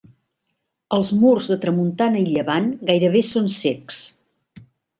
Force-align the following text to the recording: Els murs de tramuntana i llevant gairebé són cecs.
Els 0.97 1.11
murs 1.23 1.49
de 1.51 1.57
tramuntana 1.67 2.21
i 2.23 2.25
llevant 2.31 2.73
gairebé 2.89 3.25
són 3.31 3.53
cecs. 3.61 4.05